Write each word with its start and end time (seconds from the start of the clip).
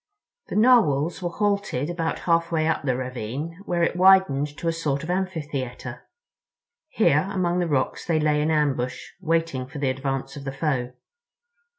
The 0.47 0.55
Narwhals 0.55 1.21
were 1.21 1.29
halted 1.29 1.87
about 1.87 2.21
halfway 2.21 2.67
up 2.67 2.81
the 2.81 2.97
ravine, 2.97 3.59
where 3.65 3.83
it 3.83 3.95
widened 3.95 4.47
to 4.57 4.67
a 4.67 4.73
sort 4.73 5.03
of 5.03 5.11
amphitheater. 5.11 6.07
Here, 6.89 7.29
among 7.31 7.59
the 7.59 7.67
rocks, 7.67 8.03
they 8.07 8.19
lay 8.19 8.41
in 8.41 8.49
ambush, 8.49 8.99
waiting 9.21 9.67
for 9.67 9.77
the 9.77 9.91
advance 9.91 10.35
of 10.35 10.43
the 10.43 10.51
foe. 10.53 10.93